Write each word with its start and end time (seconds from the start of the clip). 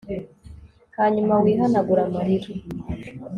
hanyuma 0.97 1.33
wihanagure 1.43 2.01
amarira 2.07 2.49